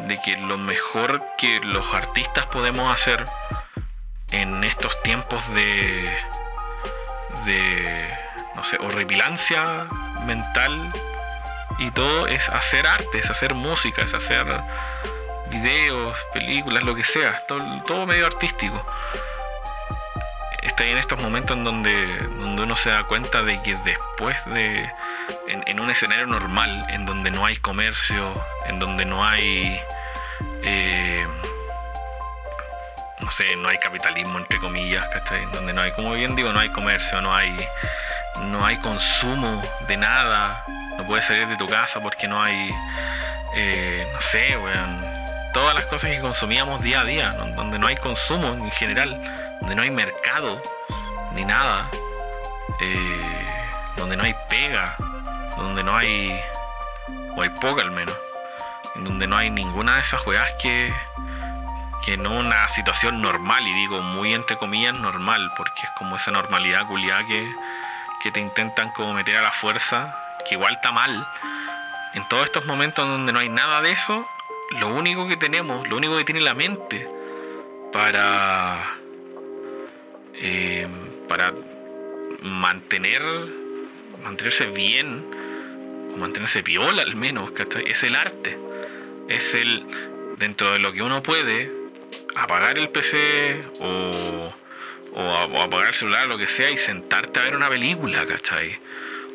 [0.06, 3.24] de que lo mejor que los artistas podemos hacer
[4.30, 6.10] en estos tiempos de,
[7.44, 8.18] de,
[8.54, 9.86] no sé, horripilancia
[10.26, 10.92] mental
[11.78, 14.46] y todo es hacer arte, es hacer música, es hacer
[15.50, 18.84] videos, películas, lo que sea, todo, medio artístico.
[20.74, 21.94] Está en estos momentos en donde,
[22.36, 24.90] donde uno se da cuenta de que después de,
[25.46, 29.80] en, un escenario normal, en donde no hay comercio, en donde no hay,
[30.64, 31.28] eh,
[33.20, 35.46] no sé, no hay capitalismo entre comillas, ¿cachai?
[35.52, 37.56] Donde no hay, como bien digo, no hay comercio, no hay,
[38.46, 40.64] no hay consumo de nada,
[40.98, 42.74] no puedes salir de tu casa porque no hay,
[43.54, 45.14] eh, no sé, weón
[45.54, 49.16] todas las cosas que consumíamos día a día, donde no hay consumo en general,
[49.64, 50.60] donde no hay mercado
[51.32, 51.88] ni nada,
[52.80, 53.46] eh,
[53.96, 54.94] donde no hay pega,
[55.56, 56.38] donde no hay,
[57.34, 58.14] o hay poca al menos,
[58.94, 60.92] en donde no hay ninguna de esas weas que,
[62.04, 66.30] que no una situación normal, y digo muy entre comillas normal, porque es como esa
[66.30, 67.50] normalidad culiada que,
[68.22, 70.14] que te intentan como meter a la fuerza,
[70.46, 71.26] que igual está mal.
[72.12, 74.28] En todos estos momentos donde no hay nada de eso,
[74.72, 77.08] lo único que tenemos, lo único que tiene la mente
[77.94, 78.98] para,
[80.40, 80.86] eh,
[81.28, 81.54] para
[82.42, 83.22] mantener,
[84.22, 85.24] mantenerse bien,
[86.14, 87.50] o mantenerse viola al menos,
[87.86, 88.58] es el arte.
[89.28, 89.84] Es el,
[90.38, 91.72] dentro de lo que uno puede,
[92.36, 94.52] apagar el PC o,
[95.14, 98.78] o, apagar el celular, lo que sea, y sentarte a ver una película, ¿cachai?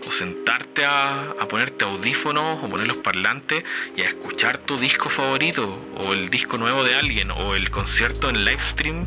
[0.08, 3.64] o sentarte a, ponerte audífonos o poner los parlantes
[3.96, 8.30] y a escuchar tu disco favorito o el disco nuevo de alguien o el concierto
[8.30, 9.02] en live stream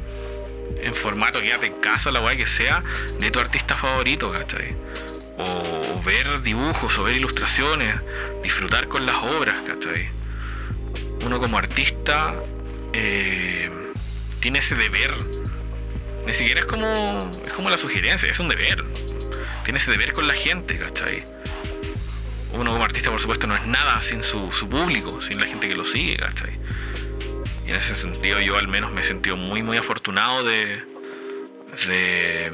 [0.82, 2.82] en formato quédate en casa, la weá que sea,
[3.18, 4.76] de tu artista favorito, ¿cachai?
[5.38, 8.00] O, ver dibujos o ver ilustraciones,
[8.42, 10.08] disfrutar con las obras, ¿cachai?
[11.24, 12.34] Uno como artista
[12.92, 13.70] eh,
[14.40, 15.14] tiene ese deber.
[16.26, 18.84] Ni siquiera es como, es como la sugerencia, es un deber
[19.64, 21.22] tiene ese deber con la gente, ¿cachai?
[22.52, 25.74] Uno como artista, por supuesto, no es nada sin su, público, sin la gente que
[25.74, 26.50] lo sigue, ¿cachai?
[27.66, 30.82] Y en ese sentido yo al menos me he sentido muy, muy afortunado de,
[31.86, 32.52] de,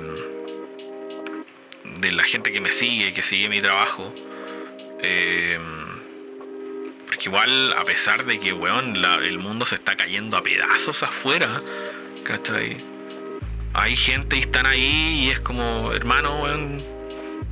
[2.01, 4.12] de la gente que me sigue, que sigue mi trabajo.
[5.01, 5.59] Eh,
[7.07, 11.49] porque igual, a pesar de que, weón, el mundo se está cayendo a pedazos afuera,
[12.25, 12.77] ¿cachai?
[13.73, 16.79] Hay gente y están ahí y es como, hermano, weón,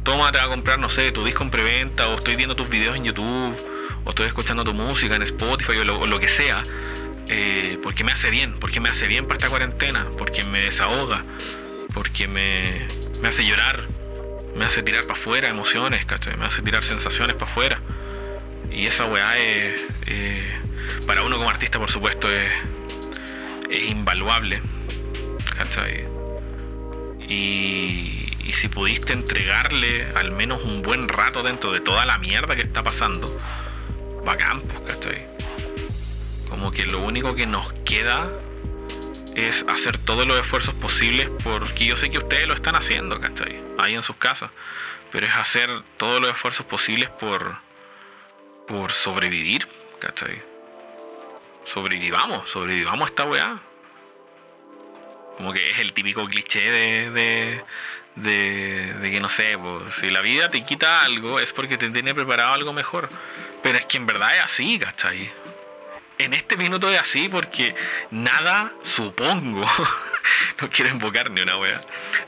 [0.03, 3.05] tómate a comprar, no sé, tu disco en preventa, o estoy viendo tus videos en
[3.05, 3.57] YouTube,
[4.05, 6.62] o estoy escuchando tu música en Spotify, o lo, que sea,
[7.28, 11.24] eh, porque me hace bien, porque me hace bien para esta cuarentena, porque me desahoga,
[11.94, 12.86] porque me,
[13.26, 13.86] hace llorar,
[14.54, 16.36] me hace tirar para afuera emociones, ¿cachai?
[16.36, 17.80] Me hace tirar sensaciones para afuera.
[18.70, 19.80] Y esa weá es,
[21.06, 22.50] para uno como artista, por supuesto, es,
[23.70, 24.60] es invaluable,
[25.56, 26.04] ¿cachai?
[27.28, 32.54] Y y si pudiste entregarle al menos un buen rato dentro de toda la mierda
[32.54, 33.36] que está pasando,
[34.24, 35.24] bacán, pues, ¿cachai?
[36.57, 38.31] Como que lo único que nos queda
[39.35, 43.62] es hacer todos los esfuerzos posibles, porque yo sé que ustedes lo están haciendo, ¿cachai?
[43.77, 44.51] Ahí en sus casas.
[45.12, 47.59] Pero es hacer todos los esfuerzos posibles por,
[48.66, 50.42] por sobrevivir, ¿cachai?
[51.66, 53.59] Sobrevivamos, sobrevivamos a esta weá.
[55.37, 57.64] Como que es el típico cliché de, de,
[58.14, 61.90] de, de que no sé, pues, si la vida te quita algo es porque te
[61.90, 63.11] tiene preparado algo mejor.
[63.62, 65.31] Pero es que en verdad es así, ¿cachai?
[66.18, 67.74] En este minuto es así porque
[68.11, 69.66] nada, supongo,
[70.61, 71.83] no quiero invocar ni una weá,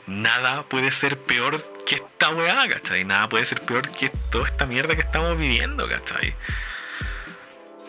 [0.05, 3.03] nada puede ser peor que esta weá, ¿cachai?
[3.03, 6.35] Nada puede ser peor que toda esta mierda que estamos viviendo, ¿cachai?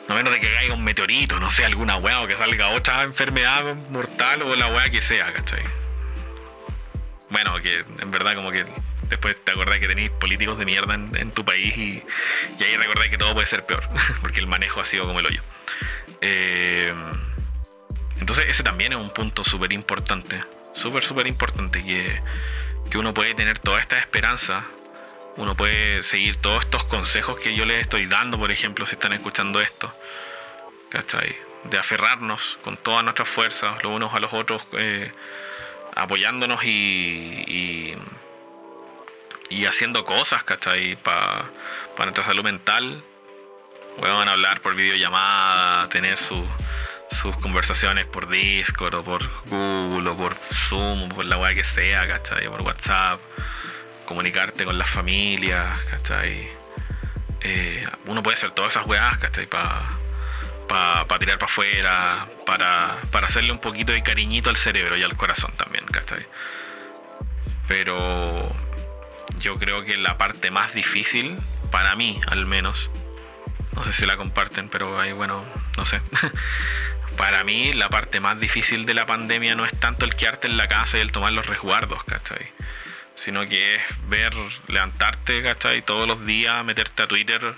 [0.08, 3.02] No menos de que caiga un meteorito, no sé, alguna weá o que salga otra
[3.02, 5.62] enfermedad mortal o la weá que sea, ¿cachai?
[7.28, 8.64] Bueno, que en verdad como que
[9.10, 12.02] después te acordás que tenéis políticos de mierda en, tu país y,
[12.58, 13.86] y ahí recordáis que todo puede ser peor,
[14.22, 15.42] porque el manejo ha sido como el hoyo.
[16.20, 16.94] Eh,
[18.20, 20.40] entonces ese también es un punto súper importante,
[20.74, 22.20] súper, súper importante, que,
[22.90, 24.66] que uno puede tener toda esta esperanza,
[25.36, 29.12] uno puede seguir todos estos consejos que yo les estoy dando, por ejemplo, si están
[29.12, 29.90] escuchando esto,
[30.90, 31.34] ¿cachai?
[31.64, 35.12] De aferrarnos con todas nuestras fuerzas, los unos a los otros, eh,
[35.94, 37.96] apoyándonos y,
[39.48, 40.96] y, haciendo cosas, ¿cachai?
[40.96, 41.50] Para
[41.98, 43.02] nuestra salud mental
[43.98, 51.04] a hablar por videollamada, tener sus conversaciones por Discord o por Google o por Zoom
[51.04, 52.48] o por la weá que sea, ¿cachai?
[52.48, 53.20] Por WhatsApp,
[54.06, 56.48] comunicarte con las familias, ¿cachai?
[57.42, 59.46] Eh, uno puede hacer todas esas weas, ¿cachai?
[59.46, 59.88] Para
[60.68, 65.16] pa, tirar para afuera, para, para hacerle un poquito de cariñito al cerebro y al
[65.16, 66.26] corazón también, ¿cachai?
[67.66, 68.48] Pero
[69.38, 71.36] yo creo que la parte más difícil,
[71.70, 72.90] para mí al menos,
[73.74, 75.44] no sé si la comparten, pero ahí, bueno,
[75.76, 76.00] no sé.
[77.16, 80.56] Para mí, la parte más difícil de la pandemia no es tanto el quedarte en
[80.56, 82.52] la casa y el tomar los resguardos, ¿cachai?
[83.14, 84.32] Sino que es ver,
[84.68, 85.82] levantarte, ¿cachai?
[85.82, 87.54] Todos los días, meterte a Twitter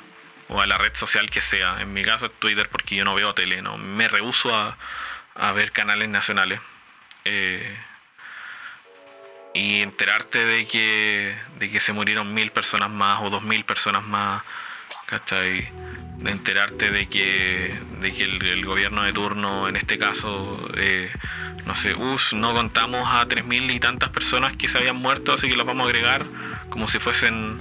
[0.49, 1.81] o a la red social que sea.
[1.81, 4.77] En mi caso es Twitter porque yo no veo tele, no me rehuso a,
[5.53, 6.61] ver canales nacionales.
[7.25, 7.77] Eh,
[9.55, 14.03] y enterarte de que, de que se murieron mil personas más o dos mil personas
[14.03, 14.43] más,
[15.07, 15.71] ¿cachai?
[16.23, 21.11] De enterarte de que, de que el, gobierno de turno, en este caso, eh,
[21.67, 25.33] no sé, us, no contamos a tres mil y tantas personas que se habían muerto,
[25.33, 26.25] así que los vamos a agregar
[26.69, 27.59] como si fuesen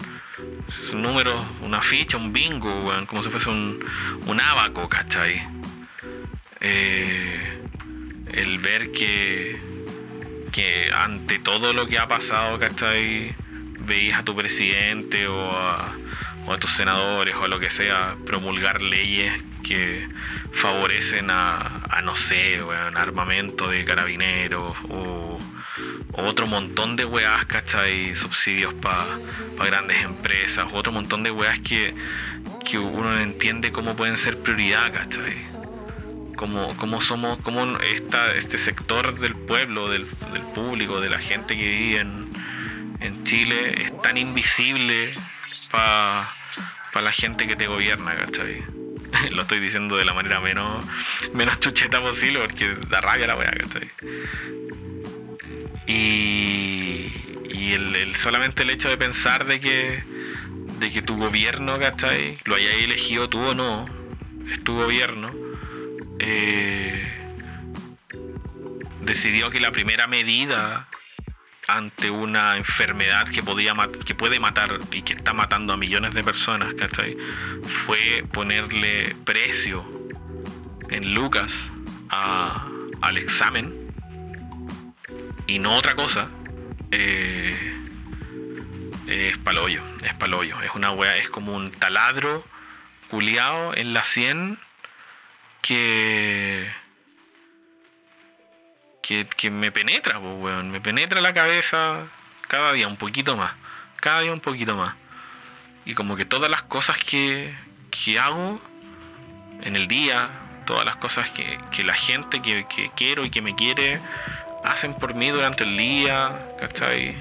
[0.94, 3.84] números, una ficha, un bingo, como si fuese un,
[4.26, 5.42] un abaco, ¿cachai?
[6.60, 7.60] Eh,
[8.32, 9.60] el ver que,
[10.52, 13.36] que ante todo lo que ha pasado, ¿cachai?
[13.80, 15.96] Veis a tu presidente o a
[16.52, 20.08] o tus senadores o lo que sea promulgar leyes que
[20.52, 25.40] favorecen a, no sé, weón, armamento de carabineros o,
[26.14, 28.16] otro montón de weas, ¿cachai?
[28.16, 29.18] Subsidios para
[29.58, 31.96] grandes empresas, otro montón de weas que,
[32.66, 35.34] que uno no entiende cómo pueden ser prioridad, ¿cachai?
[36.36, 41.56] Cómo, cómo somos, cómo está este sector del pueblo, del, del público, de la gente
[41.56, 42.30] que vive en,
[43.00, 45.14] en Chile es tan invisible
[45.72, 46.41] para
[47.00, 48.64] la gente que te gobierna, ¿cachai?
[49.32, 50.84] Lo estoy diciendo de la manera menos,
[51.34, 53.90] menos chucheta posible porque da rabia la weá, ¿cachai?
[55.88, 57.12] Y,
[57.50, 60.04] y el, solamente el hecho de pensar de que,
[60.80, 62.38] de que tu gobierno, ¿cachai?
[62.46, 63.86] Lo hayas elegido tú o no,
[64.52, 65.28] es tu gobierno,
[66.20, 67.22] eh,
[69.02, 70.88] decidió que la primera medida
[71.68, 73.74] ante una enfermedad que, podía
[74.06, 77.18] que puede matar y que está matando a millones de personas, ¿cachai?
[77.86, 79.86] Fue ponerle precio
[80.90, 81.72] en Lucas
[82.10, 83.74] al examen
[85.48, 86.30] y no otra cosa.
[86.92, 87.78] Eh,
[89.08, 90.62] es paloyo, es paloyo.
[90.62, 92.44] Es una wea, es como un taladro
[93.10, 94.58] culiado en la 100
[95.62, 96.72] que
[99.02, 102.08] que, me penetra, pues, Me penetra la cabeza
[102.48, 103.54] cada día un poquito más.
[103.98, 104.96] Cada día un poquito más.
[105.86, 107.56] Y como que todas las cosas que,
[107.90, 108.62] que hago
[109.62, 110.30] en el día,
[110.66, 114.00] todas las cosas que, la gente que, que, quiero y que me quiere
[114.64, 117.16] hacen por mí durante el día, ¿cachai?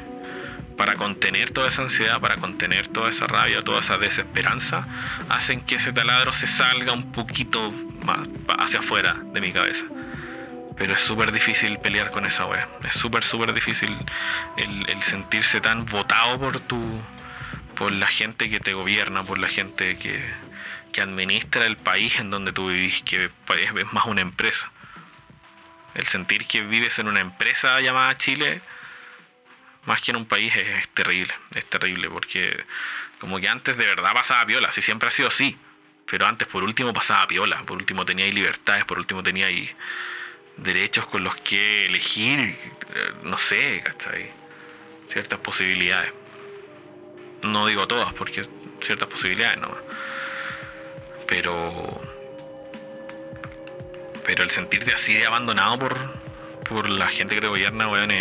[0.76, 4.86] Para contener toda esa ansiedad, para contener toda esa rabia, toda esa desesperanza,
[5.28, 8.28] hacen que ese taladro se salga un poquito más
[8.58, 9.86] hacia afuera de mi cabeza.
[10.80, 12.66] Pero es súper difícil pelear con esa wea.
[12.88, 13.94] Es súper, súper difícil
[14.56, 17.02] el, sentirse tan votado por tu.
[17.76, 20.24] por la gente que te gobierna, por la gente que,
[20.90, 24.72] que administra el país en donde tú vivís, que es más una empresa.
[25.92, 28.62] El sentir que vives en una empresa llamada Chile,
[29.84, 31.34] más que en un país, es, terrible.
[31.54, 32.64] Es terrible porque
[33.18, 35.58] como que antes de verdad pasaba piola, si siempre ha sido así.
[36.06, 39.70] Pero antes por último pasaba piola, por último tenía ahí libertades, por último tenía ahí
[40.62, 44.30] derechos con los que elegir, eh, no sé, ¿cachai?
[45.06, 46.12] Ciertas posibilidades.
[47.42, 48.46] No digo todas, porque
[48.82, 49.80] ciertas posibilidades nomás.
[51.26, 52.00] Pero.
[54.24, 55.96] Pero el sentirte así de abandonado por,
[56.68, 58.12] por la gente que te gobierna, weón,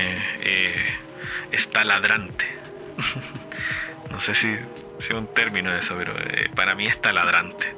[1.51, 2.47] está ladrante.
[4.11, 4.57] no sé si,
[4.99, 7.73] es un término eso, pero eh, para mí está ladrante.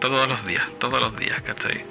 [0.00, 1.84] Todos los días, todos los días, ¿cachai?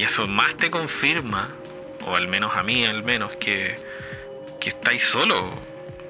[0.00, 1.50] Y eso más te confirma,
[2.06, 3.74] o al menos a mí, al menos, que,
[4.58, 5.52] que estáis solo.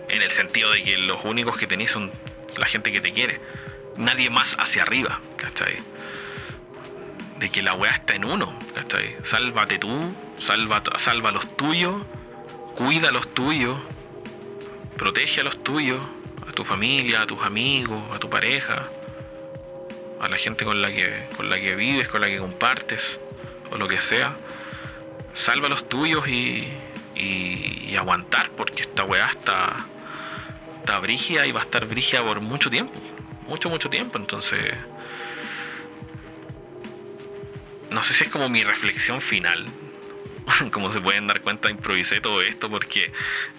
[0.09, 2.13] En el sentido de que los únicos que tenéis son
[2.57, 3.41] la gente que te quiere.
[3.97, 5.79] Nadie más hacia arriba, ¿cachai?
[7.41, 9.17] De que la weá está en uno, ¿cachai?
[9.25, 12.01] Sálvate tú, salva, salva a los tuyos,
[12.77, 13.77] cuida a los tuyos,
[14.99, 16.07] protege a los tuyos,
[16.49, 18.85] a tu familia, a tus amigos, a tu pareja,
[20.21, 23.19] a la gente con la que, con la que vives, con la que compartes
[23.71, 24.37] o lo que sea,
[25.35, 26.69] salva los tuyos y,
[27.15, 29.85] y, aguantar, porque esta weá está,
[30.79, 32.99] está brígida y va a estar brígida por mucho tiempo,
[33.47, 34.75] mucho, mucho tiempo, entonces...
[37.91, 39.67] No sé si es como mi reflexión final,
[40.71, 43.13] como se pueden dar cuenta, improvisé todo esto porque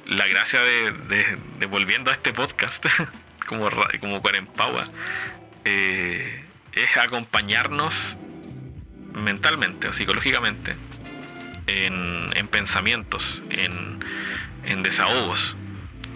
[0.06, 1.38] la gracia de,
[1.70, 2.86] volviendo a este podcast,
[3.48, 4.86] como, como Cuarempaua,
[5.66, 8.18] eh, es acompañarnos
[9.14, 10.76] mentalmente o psicológicamente
[11.68, 15.56] en, pensamientos, en, desahogos.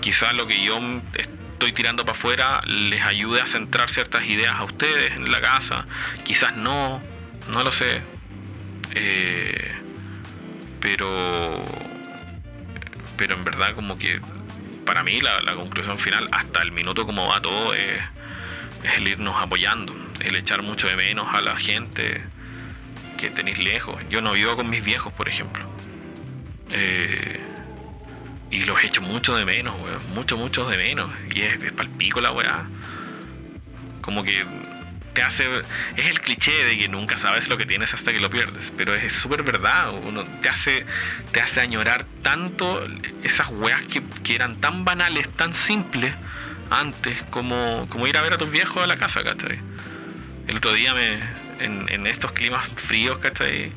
[0.01, 0.79] Quizás lo que yo
[1.13, 5.85] estoy tirando para afuera les ayude a centrar ciertas ideas a ustedes en la casa.
[6.23, 7.01] Quizás no,
[7.49, 8.01] no lo sé.
[8.93, 9.71] Eh,
[10.79, 11.63] pero,
[13.17, 14.21] pero en verdad como que
[14.85, 18.01] para mí la, conclusión final, hasta el minuto como va todo, es
[18.97, 22.23] el irnos apoyando, el echar mucho de menos a la gente
[23.17, 24.01] que tenéis lejos.
[24.09, 25.65] Yo no vivo con mis viejos, por ejemplo.
[26.71, 27.39] Eh,
[28.51, 30.01] y los echo mucho de menos, weón.
[30.13, 31.11] Mucho, mucho de menos.
[31.33, 32.67] Y es, es palpico la weá.
[34.01, 34.45] Como que
[35.13, 35.45] te hace.
[35.95, 38.71] Es el cliché de que nunca sabes lo que tienes hasta que lo pierdes.
[38.77, 39.91] Pero es súper verdad.
[40.03, 40.85] Uno te hace,
[41.31, 42.87] te hace añorar tanto
[43.23, 46.13] esas weas que, que, eran tan banales, tan simples
[46.69, 49.59] antes, como, como ir a ver a tus viejos a la casa, ¿cachai?
[50.47, 51.19] El otro día me,
[51.59, 53.71] en, estos climas fríos, ¿cachai?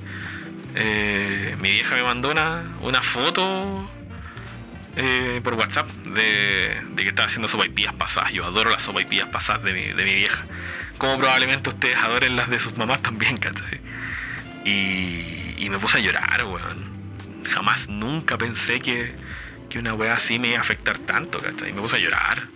[0.75, 3.91] Eh, mi vieja me mandó una, foto
[4.97, 8.33] eh, por WhatsApp de, que estaba haciendo sopaipillas pasadas.
[8.33, 10.43] Yo adoro las sopaipillas pasadas de mi, de mi vieja.
[10.99, 13.81] Como probablemente ustedes adoren las de sus mamás también, ¿cachai?
[14.65, 16.99] Y, y me puse a llorar, weón.
[17.49, 19.15] Jamás, nunca pensé que,
[19.71, 21.73] que una weá así me iba a afectar tanto, ¿cachai?
[21.73, 22.49] Me puse a llorar.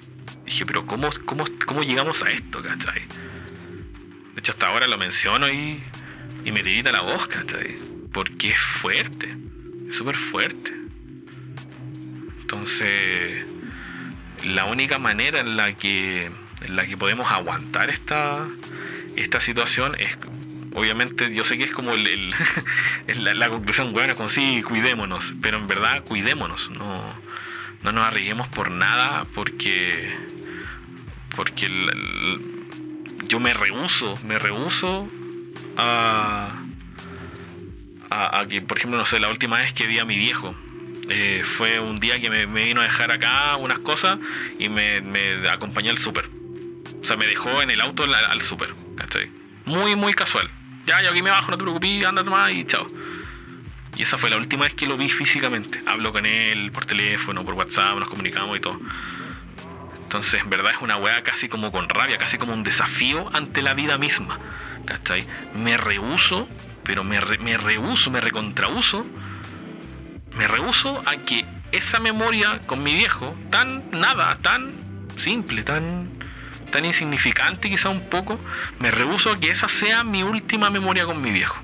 [0.44, 3.06] Dije, pero ¿cómo, cómo, cómo llegamos a esto, ¿cachai?
[4.42, 5.80] Hecho, hasta ahora lo menciono y,
[6.44, 7.78] y me tirita la voz, ¿cachai?
[8.12, 9.36] Porque es fuerte,
[9.88, 10.72] es súper fuerte.
[12.40, 13.48] Entonces,
[14.44, 16.24] la única manera en la que,
[16.60, 18.48] en la que podemos aguantar esta,
[19.14, 20.18] esta situación es,
[20.74, 22.34] obviamente, yo sé que es como el,
[23.06, 27.04] la, conclusión, bueno, como sí, cuidémonos, pero en verdad cuidémonos, no,
[27.84, 30.16] no nos arriesguemos por nada porque,
[31.36, 31.68] porque
[33.28, 35.08] yo me rehuso, me rehuso
[35.76, 36.62] a,
[38.10, 40.54] a, que, por ejemplo, no sé, la última vez que vi a mi viejo,
[41.08, 44.18] eh, fue un día que me, vino a dejar acá unas cosas
[44.58, 46.28] y me, me acompañó al súper.
[47.00, 48.70] O sea, me dejó en el auto al, al súper,
[49.64, 50.48] Muy, muy casual.
[50.86, 52.86] Ya, yo aquí me bajo, no te preocupes, anda nomás y chao.
[53.96, 55.82] Y esa fue la última vez que lo vi físicamente.
[55.86, 58.80] Hablo con él por teléfono, por WhatsApp, nos comunicamos y todo.
[60.12, 63.62] Entonces, en verdad es una weá casi como con rabia, casi como un desafío ante
[63.62, 64.38] la vida misma.
[64.84, 65.26] ¿Cachai?
[65.54, 66.50] Me rehuso,
[66.82, 69.06] pero me, me rehuso, me recontrahuso,
[70.36, 74.74] me rehuso a que esa memoria con mi viejo, tan nada, tan
[75.16, 76.10] simple, tan,
[76.70, 78.38] tan insignificante quizá un poco,
[78.80, 81.56] me rehuso a que esa sea mi última memoria con mi viejo.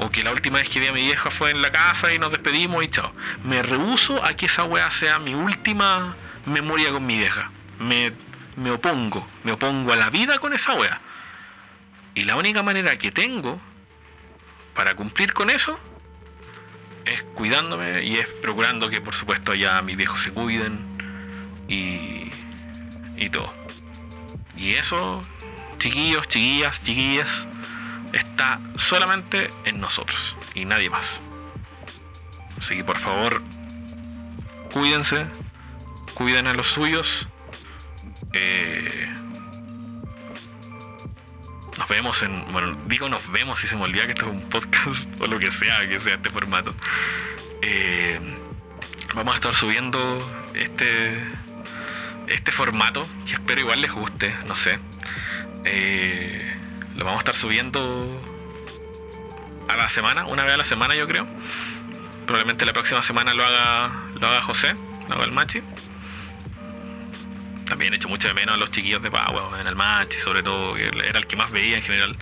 [0.00, 2.18] O que la última vez que vi a mi vieja fue en la casa y
[2.18, 3.12] nos despedimos y chao.
[3.44, 6.16] Me rehuso a que esa weá sea mi última
[6.48, 7.50] memoria con mi vieja.
[7.78, 8.12] Me,
[8.56, 11.00] me opongo, me opongo a la vida con esa wea.
[12.14, 13.60] Y la única manera que tengo
[14.74, 15.78] para cumplir con eso
[17.04, 20.78] es cuidándome y es procurando que por supuesto ya mis viejos se cuiden
[21.68, 22.30] y,
[23.16, 23.52] y todo.
[24.56, 25.20] Y eso,
[25.78, 27.46] chiquillos, chiquillas, chiquillas,
[28.12, 31.06] está solamente en nosotros y nadie más.
[32.60, 33.40] Así que por favor,
[34.72, 35.26] cuídense,
[36.18, 37.28] cuiden a los suyos.
[38.32, 39.14] Eh,
[41.78, 42.52] nos vemos en.
[42.52, 45.38] Bueno, digo nos vemos si se me olvida que esto es un podcast o lo
[45.38, 46.74] que sea, que sea este formato.
[47.62, 48.20] Eh,
[49.14, 50.18] vamos a estar subiendo
[50.54, 51.24] este
[52.28, 54.78] este formato que espero igual les guste no sé
[55.64, 56.46] eh,
[56.94, 58.20] lo vamos a estar subiendo
[59.66, 61.26] a la semana una vez a la semana yo creo
[62.26, 64.74] probablemente la próxima semana lo haga lo haga José
[65.08, 65.62] lo haga el Machi
[67.68, 70.42] también he hecho mucho de menos a los chiquillos de Pagua en el Machi sobre
[70.42, 72.16] todo que era el que más veía en general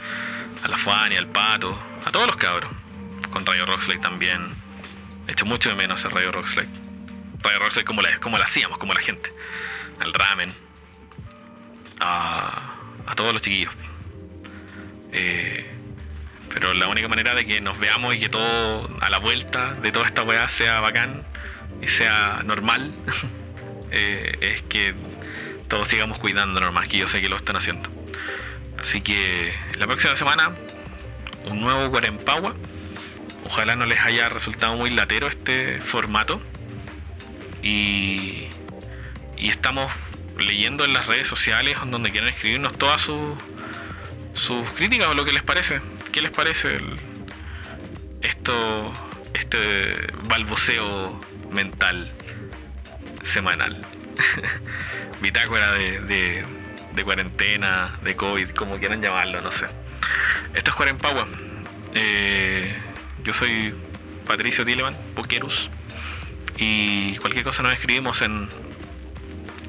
[0.62, 2.70] a la Fuani al Pato a todos los cabros.
[3.30, 4.54] Con Rayo Roxley también.
[5.26, 6.66] He hecho mucho de menos a Rayo Roxley.
[7.42, 9.30] Radio Roxley como la, como la hacíamos como la gente.
[9.98, 10.52] Al ramen,
[12.00, 12.74] a,
[13.06, 13.72] a todos los chiquillos.
[15.12, 15.68] Eh,
[16.52, 19.92] pero la única manera de que nos veamos y que todo a la vuelta de
[19.92, 21.26] toda esta weá sea bacán
[21.82, 22.94] y sea normal
[23.90, 24.94] eh, es que
[25.68, 27.90] todos sigamos cuidándonos más que yo sé que lo están haciendo.
[28.78, 30.52] Así que la próxima semana
[31.44, 32.54] un nuevo Guarempagua.
[33.44, 36.40] Ojalá no les haya resultado muy latero este formato.
[37.62, 38.48] Y
[39.36, 39.92] y estamos
[40.38, 43.36] leyendo en las redes sociales donde quieren escribirnos todas sus,
[44.34, 45.80] sus críticas o lo que les parece.
[46.12, 46.78] ¿Qué les parece
[48.22, 48.92] esto,
[49.34, 49.94] este
[50.28, 51.18] balbuceo
[51.50, 52.12] mental
[53.26, 53.80] semanal?
[55.20, 56.44] Bitácora de,
[56.94, 59.66] de, cuarentena, de COVID, como quieran llamarlo, no sé.
[60.54, 61.26] Esto es Cuarempagua.
[61.94, 62.74] Eh,
[63.22, 63.74] yo soy
[64.26, 65.70] Patricio Tileman, Pokerus.
[66.56, 68.48] Y cualquier cosa nos escribimos en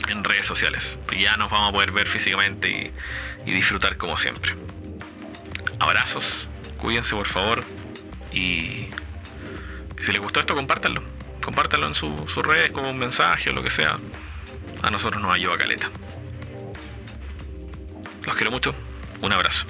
[0.08, 0.98] en redes sociales.
[1.18, 2.92] Ya nos vamos a poder ver físicamente
[3.46, 4.56] y, disfrutar como siempre.
[5.80, 6.48] Abrazos,
[6.78, 7.64] cuídense por favor
[8.32, 8.88] y,
[10.00, 11.02] si les gustó esto, compártanlo.
[11.48, 13.96] Compártanlo en su redes como un mensaje o lo que sea.
[14.82, 15.90] A nosotros nos ayuda caleta.
[18.26, 18.76] Los quiero mucho.
[19.22, 19.66] Un abrazo.